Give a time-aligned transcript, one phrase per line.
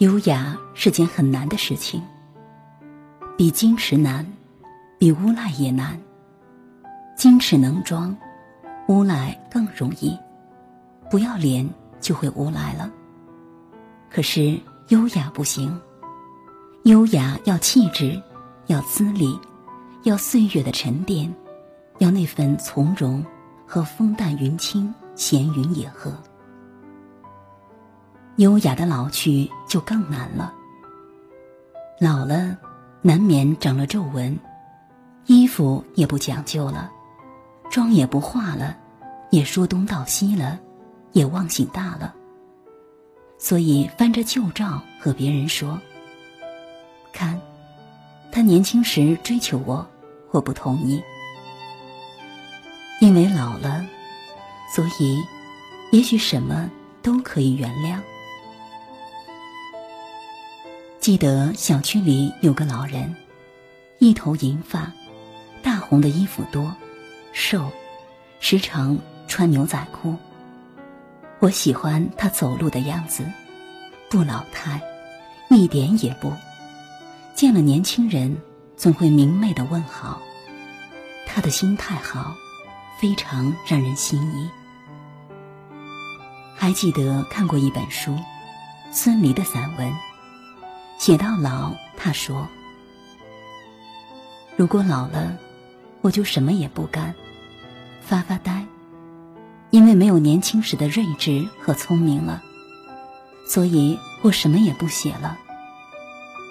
[0.00, 2.02] 优雅是件很难的事情，
[3.36, 4.26] 比矜持难，
[4.98, 6.00] 比无赖也难。
[7.18, 8.16] 矜持能装，
[8.88, 10.18] 无赖更容易。
[11.10, 11.68] 不要脸
[12.00, 12.90] 就会无赖了。
[14.08, 15.78] 可是优雅不行，
[16.84, 18.18] 优雅要气质，
[18.68, 19.38] 要资历，
[20.04, 21.30] 要岁月的沉淀，
[21.98, 23.22] 要那份从容
[23.66, 26.10] 和风淡云轻、闲云野鹤。
[28.40, 30.54] 优雅的老去就更难了。
[32.00, 32.56] 老了，
[33.02, 34.34] 难免长了皱纹，
[35.26, 36.90] 衣服也不讲究了，
[37.70, 38.74] 妆也不化了，
[39.30, 40.58] 也说东道西了，
[41.12, 42.14] 也忘性大了。
[43.36, 45.78] 所以翻着旧照和别人说
[47.12, 47.38] ：“看，
[48.32, 49.86] 他年轻时追求我，
[50.30, 51.02] 我不同意。
[53.02, 53.84] 因为老了，
[54.74, 55.18] 所以
[55.92, 56.70] 也许什么
[57.02, 58.00] 都可以原谅。”
[61.00, 63.16] 记得小区里有个老人，
[64.00, 64.92] 一头银发，
[65.62, 66.70] 大红的衣服多，
[67.32, 67.70] 瘦，
[68.38, 70.14] 时常穿牛仔裤。
[71.38, 73.24] 我喜欢他走路的样子，
[74.10, 74.78] 不老态，
[75.48, 76.30] 一点也不。
[77.34, 78.36] 见了年轻人，
[78.76, 80.20] 总会明媚的问好。
[81.26, 82.34] 他的心态好，
[83.00, 84.50] 非常让人心仪。
[86.54, 88.14] 还记得看过一本书，
[88.92, 89.90] 孙犁的散文。
[91.00, 92.46] 写到老，他说
[94.54, 95.34] ：“如果老了，
[96.02, 97.14] 我就什么也不干，
[98.02, 98.66] 发发呆，
[99.70, 102.42] 因为没有年轻时的睿智和聪明了，
[103.46, 105.38] 所以我什么也不写了。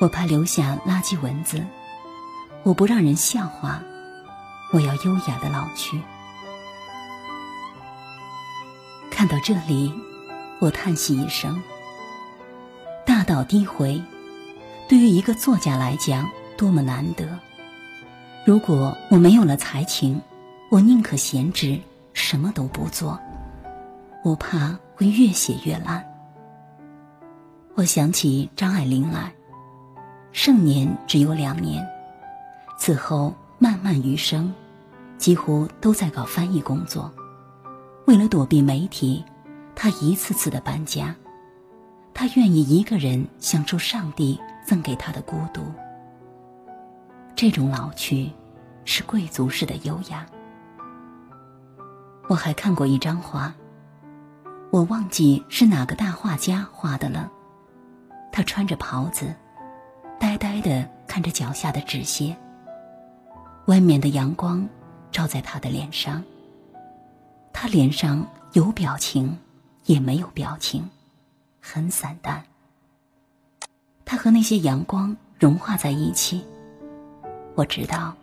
[0.02, 1.64] 我怕留下垃圾文字，
[2.64, 3.84] 我不让人笑话，
[4.74, 6.02] 我要优雅的老去。”
[9.12, 9.94] 看到这里，
[10.58, 11.62] 我叹息一声
[13.06, 14.02] ：“大道低回。”
[14.90, 16.28] 对于一个作家来讲，
[16.58, 17.24] 多么难得！
[18.44, 20.20] 如果我没有了才情，
[20.72, 21.80] 我宁可闲职，
[22.12, 23.20] 什么都不做。
[24.24, 26.04] 我怕会越写越烂。
[27.76, 29.32] 我想起张爱玲来，
[30.32, 31.88] 盛年只有两年，
[32.76, 34.52] 此后漫漫余生，
[35.20, 37.14] 几乎都在搞翻译工作。
[38.08, 39.24] 为了躲避媒体，
[39.76, 41.16] 她一次次的搬家。
[42.12, 44.40] 她愿意一个人享受上帝。
[44.70, 45.64] 赠给他的孤独，
[47.36, 48.32] 这种老去，
[48.86, 50.24] 是贵族式的优雅。
[52.28, 53.52] 我还看过一张画，
[54.70, 57.32] 我忘记是哪个大画家画的了。
[58.32, 59.34] 他穿着袍子，
[60.20, 62.38] 呆呆的看着脚下的纸屑。
[63.66, 64.70] 外面的阳光
[65.12, 66.24] 照在他的脸上，
[67.52, 69.36] 他脸上有表情，
[69.86, 70.88] 也没有表情，
[71.60, 72.46] 很散淡。
[74.20, 76.44] 和那些阳光融化在一起。
[77.56, 78.14] 我知道，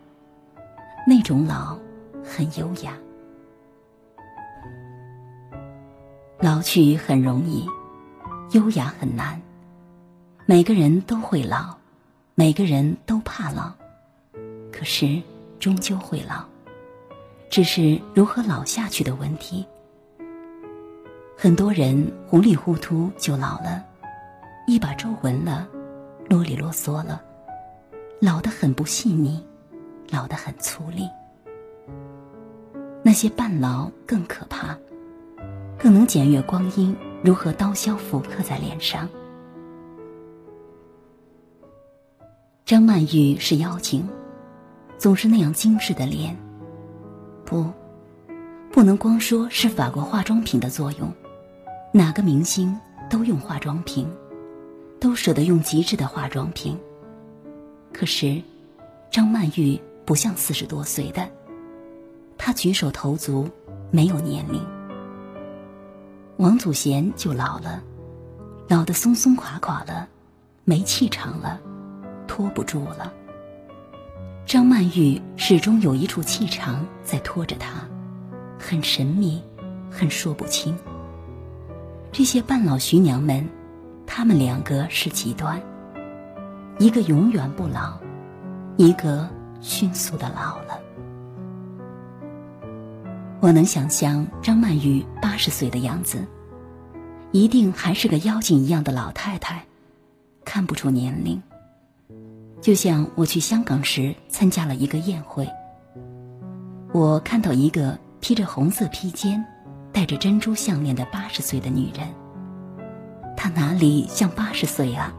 [1.07, 1.75] 那种老
[2.23, 2.93] 很优雅。
[6.39, 7.67] 老去很容易，
[8.51, 9.41] 优雅很难。
[10.45, 11.75] 每个人都会老，
[12.34, 13.73] 每个人都怕老，
[14.71, 15.19] 可是
[15.59, 16.45] 终究会老，
[17.49, 19.67] 只是如何老下去的问题。
[21.39, 23.83] 很多人糊里糊涂就老了，
[24.67, 25.67] 一把皱纹了。
[26.29, 27.23] 啰里啰嗦了，
[28.21, 29.45] 老得很不细腻，
[30.11, 31.09] 老得很粗粝。
[33.03, 34.77] 那些半老更可怕，
[35.78, 39.09] 更能检阅光阴如何刀削斧刻在脸上。
[42.65, 44.09] 张曼玉是妖精，
[44.99, 46.37] 总是那样精致的脸。
[47.45, 47.71] 不，
[48.72, 51.09] 不能光说是法国化妆品的作用，
[51.93, 52.77] 哪个明星
[53.09, 54.09] 都用化妆品。
[54.98, 56.78] 都舍得用极致的化妆品。
[57.93, 58.41] 可是，
[59.10, 61.28] 张曼玉不像四十多岁的，
[62.37, 63.48] 她举手投足
[63.91, 64.65] 没有年龄。
[66.37, 67.83] 王祖贤就老了，
[68.69, 70.07] 老得松松垮垮了，
[70.65, 71.59] 没气场了，
[72.27, 73.13] 拖不住了。
[74.45, 77.89] 张曼玉始终有一处气场在拖着她，
[78.59, 79.43] 很神秘，
[79.91, 80.77] 很说不清。
[82.13, 83.47] 这些半老徐娘们。
[84.07, 85.61] 他们两个是极端，
[86.79, 87.99] 一个永远不老，
[88.77, 89.29] 一个
[89.61, 90.81] 迅速的老了。
[93.41, 96.25] 我能想象张曼玉八十岁的样子，
[97.33, 99.63] 一定还是个妖精一样的老太太，
[100.45, 101.41] 看不出年龄。
[102.61, 105.47] 就像我去香港时参加了一个宴会，
[106.93, 109.45] 我看到一个披着红色披肩、
[109.93, 112.09] 戴着珍珠项链的八十岁的女人。
[113.36, 115.12] 他哪里像八十岁啊？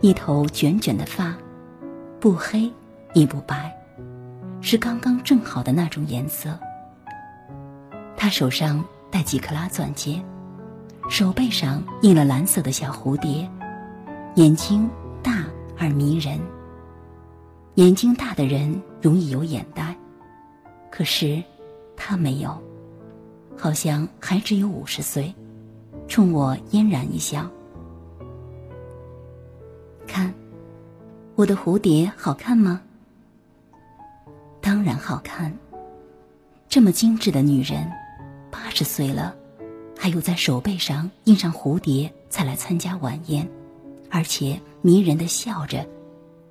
[0.00, 1.36] 一头卷卷的发，
[2.20, 2.72] 不黑
[3.14, 3.76] 也不白，
[4.60, 6.56] 是刚刚正好的那种颜色。
[8.16, 10.22] 他手上戴几克拉钻戒，
[11.10, 13.48] 手背上印了蓝色的小蝴蝶，
[14.36, 14.88] 眼睛
[15.22, 15.44] 大
[15.76, 16.38] 而迷人。
[17.74, 19.96] 眼睛大的人容易有眼袋，
[20.90, 21.42] 可是
[21.96, 22.56] 他没有，
[23.56, 25.32] 好像还只有五十岁，
[26.08, 27.48] 冲我嫣然一笑。
[30.06, 30.34] 看，
[31.36, 32.80] 我的蝴蝶好看吗？
[34.60, 35.56] 当然好看。
[36.68, 37.90] 这么精致的女人，
[38.50, 39.36] 八十岁了，
[39.96, 43.48] 还有在手背上印上蝴蝶才来参加晚宴，
[44.10, 45.86] 而且迷人的笑着，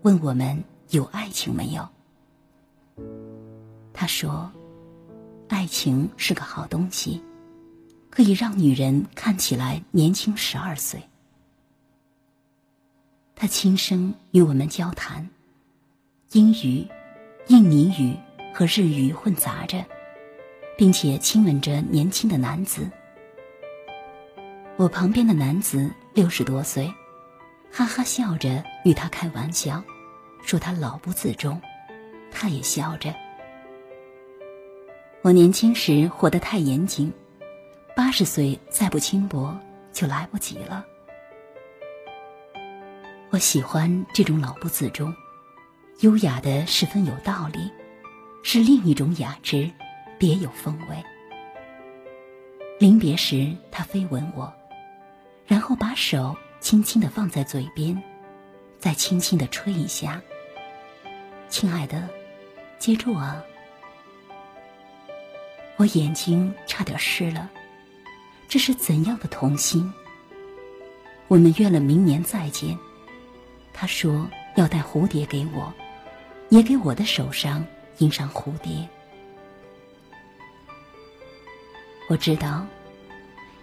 [0.03, 1.87] 问我们有爱情没有。
[3.93, 4.51] 他说
[5.49, 7.21] ：“爱情是个好东西，
[8.17, 10.99] 可以让女人看起来年轻十二岁。”
[13.37, 15.29] 他轻声与我们交谈，
[16.31, 16.83] 英语、
[17.45, 18.17] 印尼语
[18.51, 19.85] 和日语混杂着，
[20.75, 22.89] 并且亲吻着年轻的男子。
[24.77, 26.91] 我旁边的男子六十多岁，
[27.71, 29.83] 哈哈笑着与他开玩笑，
[30.41, 31.61] 说他老不自重，
[32.31, 33.13] 他也笑着。
[35.21, 37.13] 我年轻时活得太严谨，
[37.97, 39.59] 八十岁再不轻薄
[39.91, 40.85] 就来不及了。
[43.31, 45.11] 我喜欢这种老不自重，
[46.01, 47.71] 优雅的十分有道理，
[48.43, 49.67] 是另一种雅致，
[50.19, 51.03] 别有风味。
[52.79, 54.53] 临别时，他飞吻我，
[55.47, 57.99] 然后把手轻轻的放在嘴边，
[58.77, 60.21] 再轻轻的吹一下。
[61.49, 62.07] 亲爱的，
[62.77, 63.43] 接住啊！
[65.77, 67.49] 我眼睛差点湿了，
[68.47, 69.93] 这是怎样的童心？
[71.27, 72.77] 我们约了明年再见。
[73.73, 75.71] 他说要带蝴蝶给我，
[76.49, 77.63] 也给我的手上
[77.97, 78.87] 印上蝴蝶。
[82.09, 82.65] 我知道，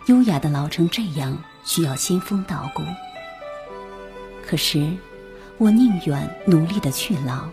[0.07, 2.83] 优雅的老成这样需要仙风道骨。
[4.47, 4.95] 可是，
[5.57, 7.49] 我宁愿努力的去老，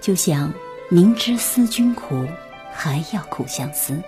[0.00, 0.50] 就像
[0.88, 2.26] 明知思君苦，
[2.72, 4.02] 还要苦相思。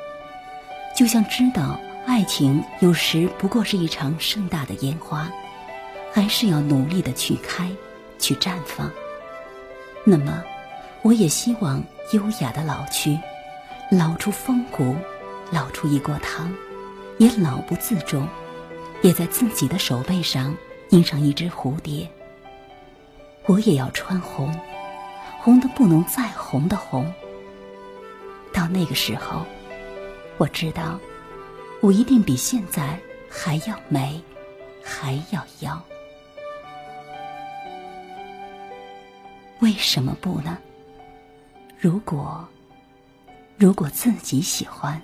[0.96, 1.78] 就像知道
[2.10, 5.30] 爱情有时不过是一场盛大的烟花。
[6.12, 7.70] 还是要努力的去开，
[8.18, 8.90] 去绽放。
[10.02, 10.42] 那么，
[11.02, 11.80] 我也希望
[12.12, 13.16] 优雅的老去，
[13.92, 14.96] 老出风骨，
[15.52, 16.52] 老出一锅汤，
[17.18, 18.26] 也老不自重，
[19.02, 20.52] 也在自己的手背上
[20.88, 22.10] 印上一只蝴蝶。
[23.46, 24.52] 我也要穿红，
[25.38, 27.06] 红的不能再红的红。
[28.52, 29.46] 到那个时候，
[30.38, 30.98] 我知道，
[31.81, 34.20] 我一定比现在还要美，
[34.82, 35.82] 还要妖。
[39.60, 40.58] 为什么不呢？
[41.79, 42.46] 如果，
[43.56, 45.01] 如果自己喜欢。